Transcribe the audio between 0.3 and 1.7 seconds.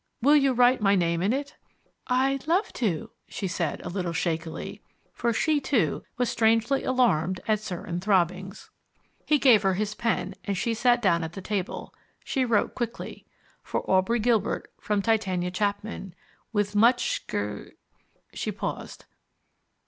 you write my name in it?"